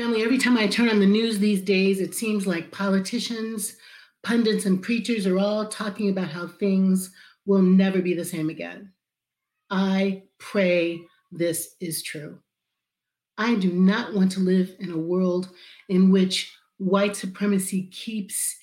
[0.00, 3.76] Family, every time I turn on the news these days, it seems like politicians,
[4.22, 7.10] pundits, and preachers are all talking about how things
[7.44, 8.94] will never be the same again.
[9.68, 12.38] I pray this is true.
[13.36, 15.50] I do not want to live in a world
[15.90, 18.56] in which white supremacy keeps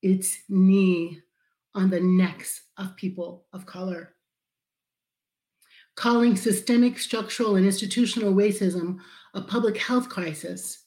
[0.00, 1.20] its knee
[1.74, 4.14] on the necks of people of color.
[5.98, 9.00] Calling systemic, structural, and institutional racism
[9.34, 10.84] a public health crisis,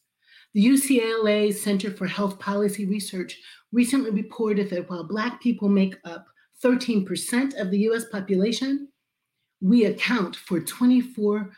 [0.54, 3.38] the UCLA Center for Health Policy Research
[3.74, 6.28] recently reported that while Black people make up
[6.64, 8.88] 13% of the US population,
[9.60, 11.50] we account for 24%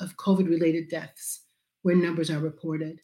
[0.00, 1.42] of COVID related deaths
[1.82, 2.98] where numbers are reported.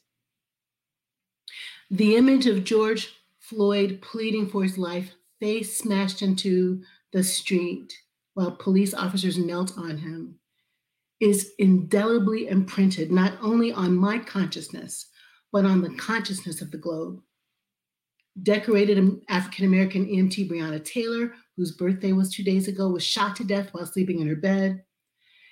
[1.89, 6.83] The image of George Floyd pleading for his life, face smashed into
[7.13, 7.93] the street
[8.33, 10.35] while police officers knelt on him,
[11.19, 15.07] is indelibly imprinted not only on my consciousness,
[15.51, 17.21] but on the consciousness of the globe.
[18.41, 23.43] Decorated African American EMT Breonna Taylor, whose birthday was two days ago, was shot to
[23.43, 24.83] death while sleeping in her bed.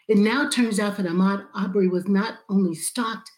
[0.08, 3.30] It now turns out that Ahmaud Arbery was not only stalked,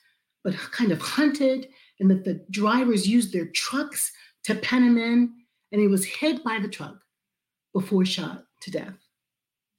[0.44, 1.68] but kind of hunted,
[2.00, 4.12] and that the drivers used their trucks
[4.46, 5.34] to pen him in,
[5.72, 6.96] and he was hit by the truck
[7.74, 8.94] before shot to death,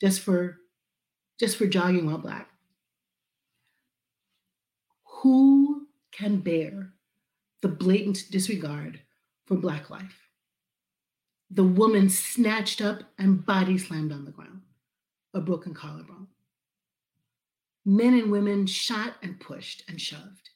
[0.03, 0.59] just for
[1.39, 2.49] just for jogging while black.
[5.23, 6.93] Who can bear
[7.63, 9.01] the blatant disregard
[9.47, 10.19] for Black life?
[11.51, 14.63] The woman snatched up and body slammed on the ground,
[15.35, 16.27] a broken collarbone.
[17.85, 20.51] Men and women shot and pushed and shoved.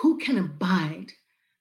[0.00, 1.12] Who can abide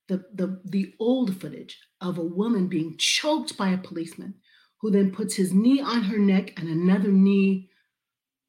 [0.07, 4.35] the, the, the old footage of a woman being choked by a policeman
[4.79, 7.69] who then puts his knee on her neck and another knee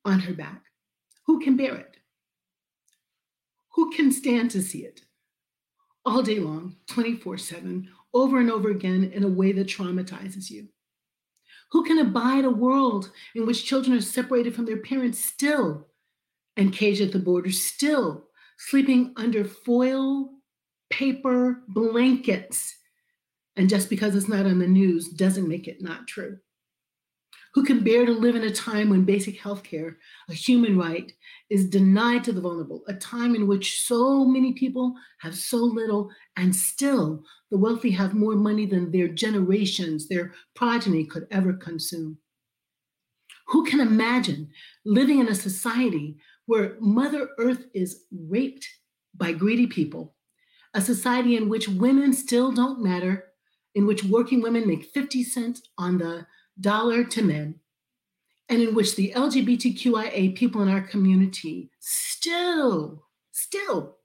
[0.04, 0.62] on her back?
[1.26, 1.96] Who can bear it?
[3.74, 5.02] Who can stand to see it
[6.04, 10.68] all day long, 24 7, over and over again in a way that traumatizes you?
[11.72, 15.86] Who can abide a world in which children are separated from their parents still
[16.56, 18.26] and caged at the border, still
[18.58, 20.30] sleeping under foil
[20.90, 22.76] paper blankets?
[23.60, 26.38] And just because it's not on the news doesn't make it not true
[27.53, 29.97] who can bear to live in a time when basic health care,
[30.28, 31.12] a human right,
[31.48, 36.10] is denied to the vulnerable, a time in which so many people have so little,
[36.37, 42.16] and still the wealthy have more money than their generations, their progeny could ever consume.
[43.49, 44.49] Who can imagine
[44.84, 48.69] living in a society where Mother Earth is raped
[49.16, 50.15] by greedy people,
[50.75, 53.29] a society in which women still don't matter,
[53.75, 56.26] in which working women make 50 cents on the
[56.60, 57.54] dollar to men,
[58.48, 63.97] and in which the LGBTQIA people in our community still, still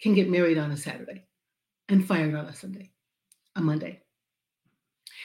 [0.00, 1.24] can get married on a Saturday
[1.88, 2.90] and fired on a Sunday,
[3.56, 4.00] a Monday.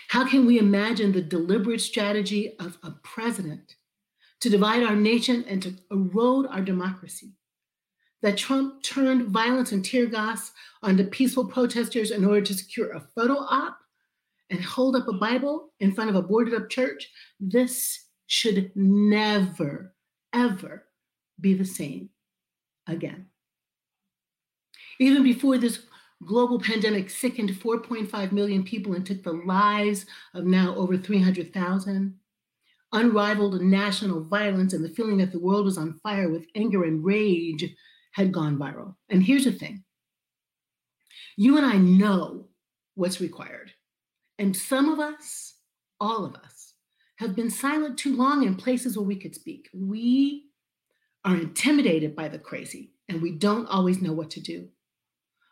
[0.08, 3.76] How can we imagine the deliberate strategy of a president
[4.42, 7.34] to divide our nation and to erode our democracy?
[8.22, 13.08] That Trump turned violence and tear gas onto peaceful protesters in order to secure a
[13.16, 13.78] photo op
[14.50, 17.10] and hold up a Bible in front of a boarded up church,
[17.40, 19.94] this should never,
[20.34, 20.86] ever
[21.40, 22.10] be the same
[22.88, 23.28] again.
[25.00, 25.86] Even before this
[26.26, 32.16] global pandemic sickened 4.5 million people and took the lives of now over 300,000,
[32.94, 37.04] unrivaled national violence and the feeling that the world was on fire with anger and
[37.04, 37.76] rage
[38.16, 38.96] had gone viral.
[39.10, 39.84] And here's the thing
[41.36, 42.48] you and I know
[42.96, 43.72] what's required.
[44.40, 45.56] And some of us,
[46.00, 46.74] all of us,
[47.18, 49.70] have been silent too long in places where we could speak.
[49.74, 50.46] We
[51.26, 54.70] are intimidated by the crazy and we don't always know what to do.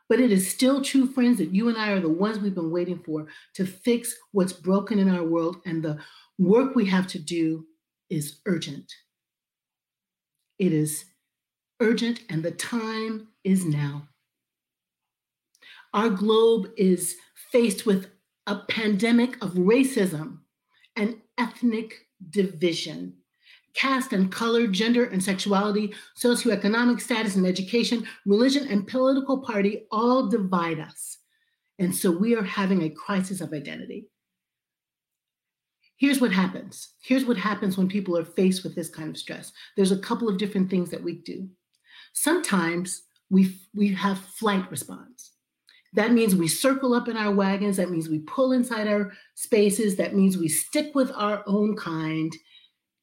[0.07, 2.71] But it is still true, friends, that you and I are the ones we've been
[2.71, 5.57] waiting for to fix what's broken in our world.
[5.65, 5.97] And the
[6.37, 7.65] work we have to do
[8.09, 8.91] is urgent.
[10.59, 11.05] It is
[11.79, 14.07] urgent, and the time is now.
[15.93, 17.15] Our globe is
[17.51, 18.07] faced with
[18.47, 20.39] a pandemic of racism
[20.95, 23.15] and ethnic division.
[23.73, 30.29] Caste and color, gender and sexuality, socioeconomic status and education, religion and political party all
[30.29, 31.17] divide us.
[31.79, 34.05] And so we are having a crisis of identity.
[35.97, 36.95] Here's what happens.
[37.01, 39.51] Here's what happens when people are faced with this kind of stress.
[39.75, 41.49] There's a couple of different things that we do.
[42.13, 45.31] Sometimes we, we have flight response.
[45.93, 47.77] That means we circle up in our wagons.
[47.77, 49.95] That means we pull inside our spaces.
[49.95, 52.35] That means we stick with our own kind.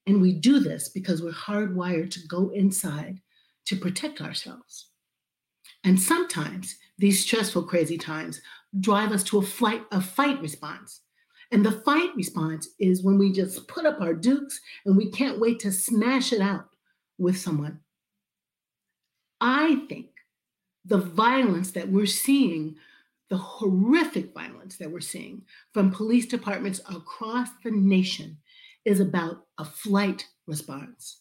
[0.06, 3.20] And we do this because we're hardwired to go inside
[3.66, 4.88] to protect ourselves.
[5.84, 8.40] And sometimes these stressful, crazy times
[8.80, 11.02] drive us to a flight, a fight response.
[11.52, 15.40] And the fight response is when we just put up our dukes and we can't
[15.40, 16.66] wait to smash it out
[17.18, 17.80] with someone.
[19.40, 20.08] I think
[20.84, 22.76] the violence that we're seeing,
[23.28, 25.42] the horrific violence that we're seeing
[25.72, 28.38] from police departments across the nation,
[28.84, 31.20] is about a flight response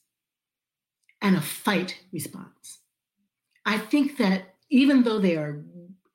[1.22, 2.80] and a fight response.
[3.66, 5.62] I think that even though they are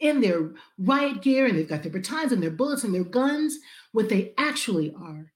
[0.01, 3.59] in their riot gear and they've got their batons and their bullets and their guns,
[3.93, 5.33] what they actually are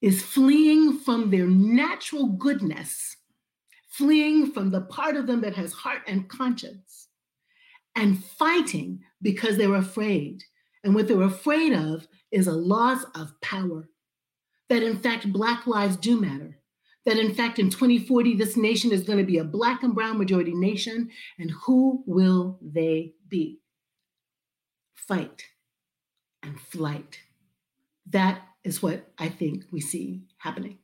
[0.00, 3.16] is fleeing from their natural goodness,
[3.98, 7.08] fleeing from the part of them that has heart and conscience,
[7.94, 10.44] and fighting because they're afraid.
[10.84, 13.88] And what they're afraid of is a loss of power.
[14.68, 16.58] That in fact, Black lives do matter
[17.08, 20.18] that in fact in 2040 this nation is going to be a black and brown
[20.18, 21.08] majority nation
[21.38, 23.60] and who will they be
[24.94, 25.44] fight
[26.42, 27.20] and flight
[28.06, 30.78] that is what i think we see happening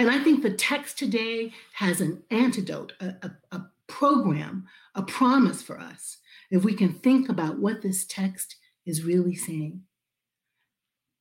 [0.00, 5.62] and i think the text today has an antidote a, a, a program a promise
[5.62, 6.18] for us
[6.50, 8.56] if we can think about what this text
[8.86, 9.82] is really saying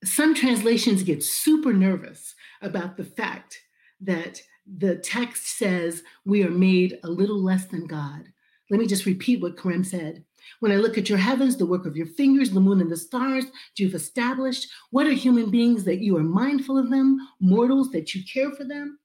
[0.04, 3.60] some translations get super nervous about the fact
[4.00, 4.42] that
[4.78, 8.31] the text says we are made a little less than God.
[8.69, 10.24] Let me just repeat what Karim said.
[10.60, 12.98] When I look at your heavens, the work of your fingers, the moon and the
[12.98, 13.45] stars
[13.77, 18.24] you've established, what are human beings that you are mindful of them, mortals that you
[18.31, 19.00] care for them?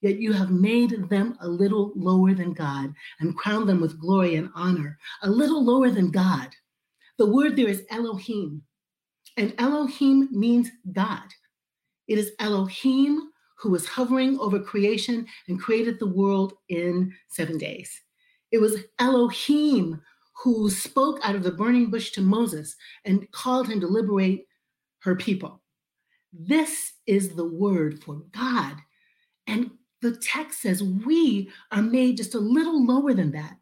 [0.00, 4.36] Yet you have made them a little lower than God and crowned them with glory
[4.36, 6.48] and honor, a little lower than God.
[7.18, 8.62] The word there is Elohim,
[9.36, 11.28] and Elohim means God.
[12.08, 18.00] It is Elohim who was hovering over creation and created the world in seven days.
[18.50, 20.00] It was Elohim
[20.42, 22.74] who spoke out of the burning bush to Moses
[23.04, 24.46] and called him to liberate
[25.00, 25.62] her people.
[26.32, 28.76] This is the word for God.
[29.46, 29.70] And
[30.00, 33.56] the text says we are made just a little lower than that,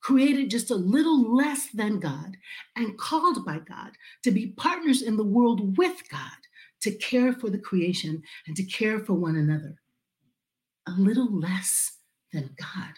[0.00, 2.36] created just a little less than God,
[2.76, 3.92] and called by God
[4.22, 6.30] to be partners in the world with God
[6.82, 9.80] to care for the creation and to care for one another
[10.86, 11.98] a little less
[12.32, 12.92] than God.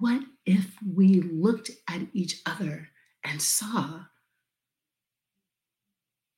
[0.00, 2.88] What if we looked at each other
[3.22, 4.04] and saw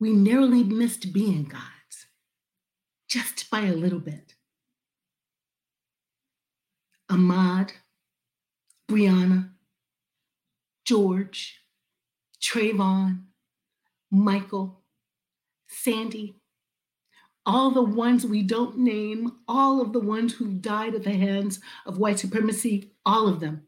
[0.01, 2.09] we narrowly missed being God's
[3.09, 4.35] just by a little bit?
[7.09, 7.71] Ahmaud,
[8.91, 9.51] Breonna,
[10.85, 11.61] George,
[12.43, 13.27] Trayvon,
[14.11, 14.83] Michael,
[15.69, 16.35] Sandy,
[17.47, 21.61] all the ones we don't name, all of the ones who died at the hands
[21.87, 23.67] of white supremacy, all of them,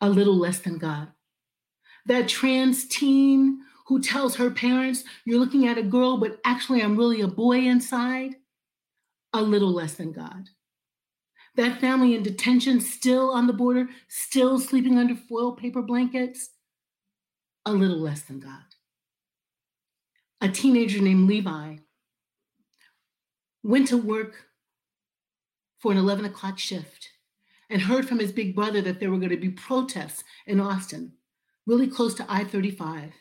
[0.00, 1.08] a little less than God.
[2.06, 6.96] That trans teen who tells her parents, You're looking at a girl, but actually I'm
[6.96, 8.36] really a boy inside,
[9.32, 10.48] a little less than God.
[11.56, 16.50] That family in detention, still on the border, still sleeping under foil paper blankets,
[17.66, 18.62] a little less than God
[20.40, 21.76] a teenager named Levi
[23.62, 24.46] went to work
[25.78, 27.09] for an 11 o'clock shift
[27.70, 31.12] and heard from his big brother that there were going to be protests in Austin,
[31.66, 33.12] really close to I 35.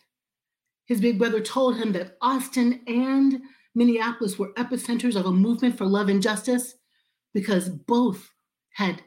[0.86, 3.42] His big brother told him that Austin and
[3.76, 6.74] Minneapolis were epicenters of a movement for love and justice
[7.34, 8.32] because both
[8.74, 9.04] had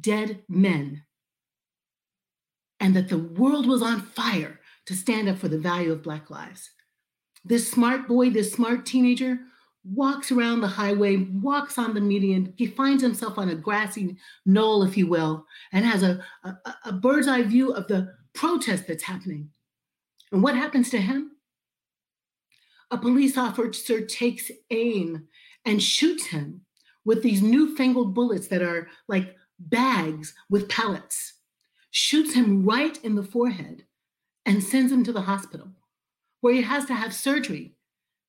[0.00, 1.04] dead men,
[2.80, 6.30] and that the world was on fire to stand up for the value of Black
[6.30, 6.70] lives.
[7.44, 9.38] This smart boy, this smart teenager,
[9.84, 14.82] walks around the highway, walks on the median, he finds himself on a grassy knoll,
[14.82, 16.54] if you will, and has a, a,
[16.86, 19.50] a bird's eye view of the protest that's happening.
[20.32, 21.32] And what happens to him?
[22.90, 25.26] A police officer takes aim
[25.64, 26.62] and shoots him
[27.04, 31.34] with these newfangled bullets that are like bags with pellets,
[31.90, 33.84] shoots him right in the forehead,
[34.46, 35.68] and sends him to the hospital
[36.40, 37.74] where he has to have surgery,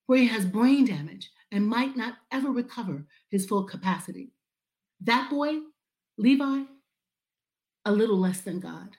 [0.05, 4.33] where he has brain damage and might not ever recover his full capacity.
[4.99, 5.59] That boy,
[6.17, 6.63] Levi,
[7.85, 8.97] a little less than God.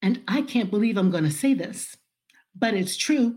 [0.00, 1.96] And I can't believe I'm going to say this,
[2.54, 3.36] but it's true.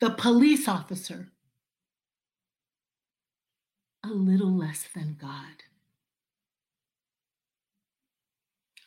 [0.00, 1.32] The police officer,
[4.04, 5.64] a little less than God.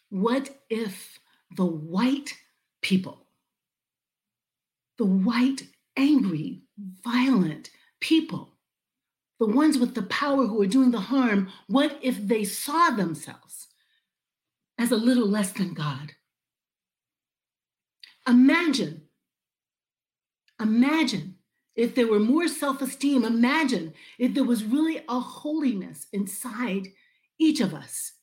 [0.10, 1.20] What if
[1.56, 2.34] the white
[2.82, 3.28] people
[4.98, 5.62] the white,
[5.96, 7.70] angry, violent
[8.00, 8.58] people
[9.40, 13.68] the ones with the power who are doing the harm, what if they saw themselves
[14.78, 16.14] as a little less than God?
[18.28, 19.04] Imagine,
[20.60, 21.36] imagine
[21.76, 23.24] if there were more self esteem.
[23.24, 26.88] Imagine if there was really a holiness inside
[27.40, 28.14] each of us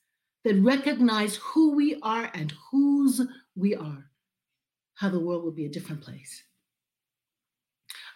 [0.43, 3.21] that recognized who we are and whose
[3.55, 4.11] we are,
[4.95, 6.43] how the world would be a different place.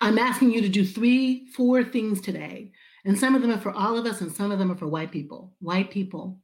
[0.01, 2.71] I'm asking you to do three, four things today
[3.05, 4.87] and some of them are for all of us, and some of them are for
[4.87, 5.53] white people.
[5.59, 6.39] White people.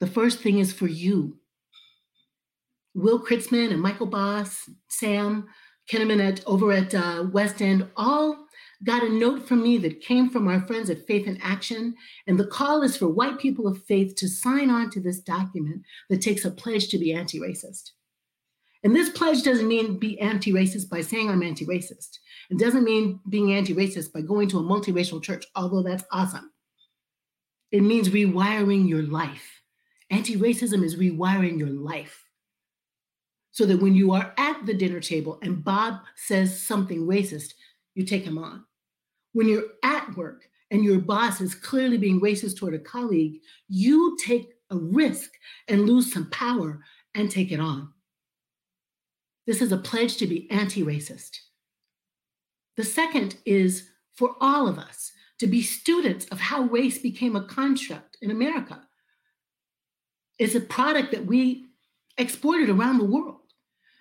[0.00, 1.38] The first thing is for you.
[2.94, 5.48] Will Kritzman and Michael Boss, Sam
[5.90, 8.46] Kinnaman at over at uh, West End, all
[8.84, 11.94] got a note from me that came from our friends at Faith in Action.
[12.26, 15.82] And the call is for white people of faith to sign on to this document
[16.08, 17.90] that takes a pledge to be anti racist.
[18.84, 22.18] And this pledge doesn't mean be anti racist by saying I'm anti racist.
[22.50, 26.52] It doesn't mean being anti racist by going to a multiracial church, although that's awesome.
[27.72, 29.62] It means rewiring your life.
[30.10, 32.22] Anti racism is rewiring your life.
[33.52, 37.54] So that when you are at the dinner table and Bob says something racist,
[37.94, 38.64] you take him on.
[39.32, 44.16] When you're at work and your boss is clearly being racist toward a colleague, you
[44.22, 45.30] take a risk
[45.68, 46.80] and lose some power
[47.14, 47.93] and take it on.
[49.46, 51.38] This is a pledge to be anti racist.
[52.76, 57.46] The second is for all of us to be students of how race became a
[57.46, 58.82] construct in America.
[60.38, 61.66] It's a product that we
[62.18, 63.40] exported around the world.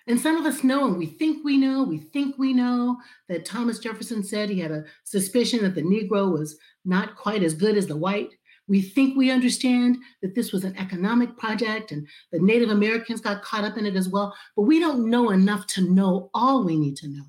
[0.05, 2.97] And some of us know, and we think we know, we think we know
[3.29, 7.53] that Thomas Jefferson said he had a suspicion that the Negro was not quite as
[7.53, 8.31] good as the white.
[8.67, 13.43] We think we understand that this was an economic project and the Native Americans got
[13.43, 16.77] caught up in it as well, but we don't know enough to know all we
[16.77, 17.25] need to know.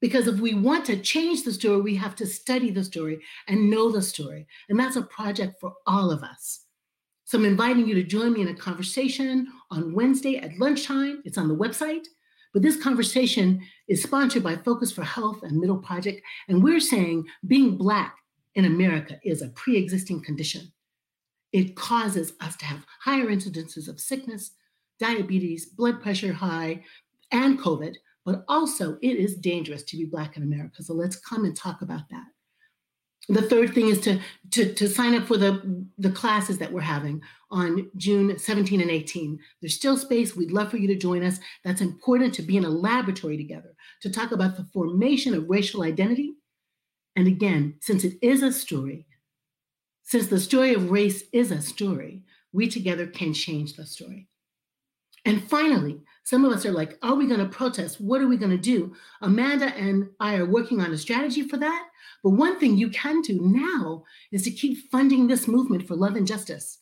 [0.00, 3.18] Because if we want to change the story, we have to study the story
[3.48, 4.46] and know the story.
[4.68, 6.64] And that's a project for all of us.
[7.24, 11.20] So I'm inviting you to join me in a conversation on Wednesday at lunchtime.
[11.24, 12.06] It's on the website.
[12.54, 16.22] But this conversation is sponsored by Focus for Health and Middle Project.
[16.48, 18.16] And we're saying being Black
[18.58, 20.72] in America is a pre existing condition.
[21.52, 24.50] It causes us to have higher incidences of sickness,
[24.98, 26.82] diabetes, blood pressure high,
[27.30, 27.94] and COVID,
[28.26, 30.82] but also it is dangerous to be Black in America.
[30.82, 32.24] So let's come and talk about that.
[33.28, 34.18] The third thing is to,
[34.52, 37.22] to, to sign up for the, the classes that we're having
[37.52, 39.38] on June 17 and 18.
[39.60, 40.34] There's still space.
[40.34, 41.38] We'd love for you to join us.
[41.64, 45.82] That's important to be in a laboratory together to talk about the formation of racial
[45.82, 46.34] identity
[47.18, 49.04] and again, since it is a story,
[50.04, 52.22] since the story of race is a story,
[52.52, 54.28] we together can change the story.
[55.24, 58.00] And finally, some of us are like, are we going to protest?
[58.00, 58.94] What are we going to do?
[59.20, 61.88] Amanda and I are working on a strategy for that.
[62.22, 66.14] But one thing you can do now is to keep funding this movement for love
[66.14, 66.78] and justice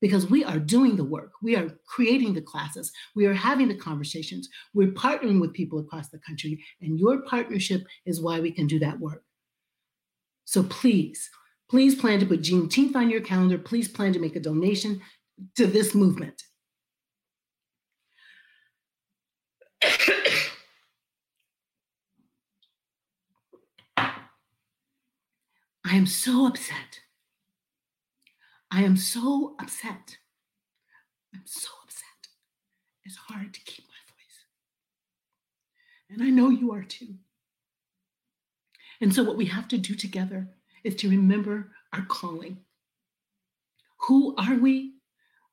[0.00, 1.34] because we are doing the work.
[1.40, 2.90] We are creating the classes.
[3.14, 4.48] We are having the conversations.
[4.74, 6.64] We're partnering with people across the country.
[6.80, 9.22] And your partnership is why we can do that work.
[10.44, 11.30] So please,
[11.68, 13.58] please plan to put Juneteenth on your calendar.
[13.58, 15.00] Please plan to make a donation
[15.56, 16.42] to this movement.
[25.84, 27.00] I am so upset.
[28.70, 30.16] I am so upset.
[31.34, 32.06] I'm so upset.
[33.04, 34.46] It's hard to keep my voice.
[36.10, 37.16] And I know you are too.
[39.02, 40.48] And so, what we have to do together
[40.84, 42.58] is to remember our calling.
[44.06, 44.94] Who are we?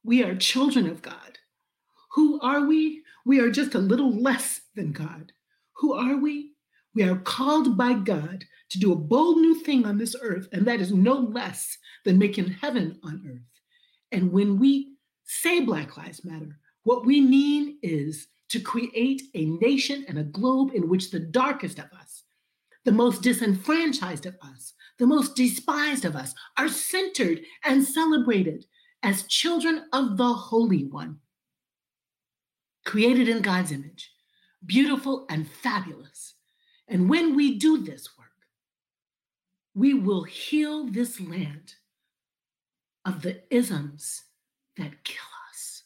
[0.04, 1.40] We are children of God.
[2.12, 3.02] Who are we?
[3.26, 5.32] We are just a little less than God.
[5.78, 6.52] Who are we?
[6.94, 10.66] We are called by God to do a bold new thing on this earth, and
[10.68, 11.76] that is no less
[12.06, 13.62] than making heaven on earth.
[14.12, 20.06] And when we say Black Lives Matter, what we mean is to create a nation
[20.08, 22.24] and a globe in which the darkest of us,
[22.90, 28.66] the most disenfranchised of us, the most despised of us, are centered and celebrated
[29.04, 31.20] as children of the Holy One,
[32.86, 34.12] created in God's image,
[34.66, 36.34] beautiful and fabulous.
[36.88, 38.28] And when we do this work,
[39.76, 41.76] we will heal this land
[43.06, 44.24] of the isms
[44.78, 45.84] that kill us.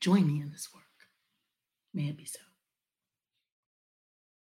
[0.00, 0.81] Join me in this work.
[1.94, 2.51] May it be so.